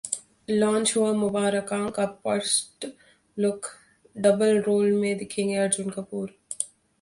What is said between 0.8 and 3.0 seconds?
हुआ 'मुबारकां' का फर्स्ट